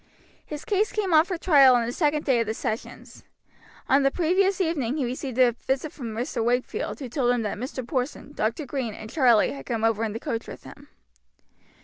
His 0.47 0.65
case 0.65 0.91
came 0.91 1.13
on 1.13 1.25
for 1.25 1.37
trial 1.37 1.75
on 1.75 1.85
the 1.85 1.91
second 1.91 2.25
day 2.25 2.39
of 2.39 2.47
the 2.47 2.55
sessions. 2.55 3.23
On 3.87 4.01
the 4.01 4.09
previous 4.09 4.59
evening 4.59 4.97
he 4.97 5.05
received 5.05 5.37
a 5.37 5.51
visit 5.51 5.91
from 5.91 6.15
Mr. 6.15 6.43
Wakefield, 6.43 6.97
who 6.99 7.07
told 7.07 7.31
him 7.31 7.43
that 7.43 7.59
Mr. 7.59 7.87
Porson, 7.87 8.33
Dr. 8.33 8.65
Green 8.65 8.95
and 8.95 9.11
Charlie 9.11 9.51
had 9.51 9.67
come 9.67 9.83
over 9.83 10.03
in 10.03 10.13
the 10.13 10.19
coach 10.19 10.47
with 10.47 10.63
him. 10.63 10.87